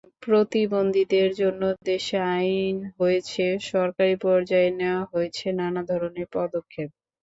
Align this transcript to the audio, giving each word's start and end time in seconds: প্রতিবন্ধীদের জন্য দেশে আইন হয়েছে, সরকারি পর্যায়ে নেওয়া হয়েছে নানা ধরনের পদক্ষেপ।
প্রতিবন্ধীদের 0.23 1.29
জন্য 1.41 1.61
দেশে 1.83 2.17
আইন 2.35 2.77
হয়েছে, 2.97 3.43
সরকারি 3.71 4.15
পর্যায়ে 4.25 4.69
নেওয়া 4.79 5.03
হয়েছে 5.11 5.45
নানা 5.59 5.81
ধরনের 5.89 6.27
পদক্ষেপ। 6.35 6.89